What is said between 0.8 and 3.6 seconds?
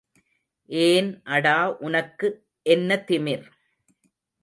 ஏன் அடா உனக்கு என்ன திமிர்?